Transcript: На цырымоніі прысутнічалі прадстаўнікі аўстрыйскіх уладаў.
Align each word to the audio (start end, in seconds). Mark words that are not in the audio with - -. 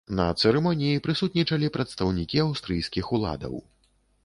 На 0.19 0.23
цырымоніі 0.43 1.01
прысутнічалі 1.07 1.69
прадстаўнікі 1.77 2.41
аўстрыйскіх 2.47 3.05
уладаў. 3.19 3.53